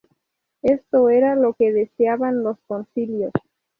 [0.63, 3.31] Esto era lo que deseaban los concilios.